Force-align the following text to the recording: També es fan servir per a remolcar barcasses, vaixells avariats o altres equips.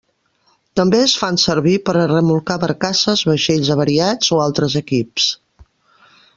També 0.79 1.01
es 1.07 1.11
fan 1.23 1.37
servir 1.43 1.73
per 1.89 1.95
a 1.99 2.07
remolcar 2.13 2.57
barcasses, 2.65 3.23
vaixells 3.33 3.71
avariats 3.77 4.35
o 4.39 4.43
altres 4.49 4.81
equips. 4.85 5.33